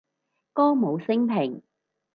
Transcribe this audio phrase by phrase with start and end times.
[0.53, 1.61] 歌舞昇平